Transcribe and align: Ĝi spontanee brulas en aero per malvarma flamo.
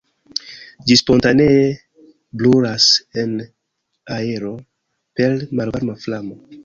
Ĝi 0.91 0.95
spontanee 1.01 1.59
brulas 2.43 2.87
en 3.25 3.37
aero 4.17 4.55
per 5.21 5.37
malvarma 5.61 5.99
flamo. 6.07 6.41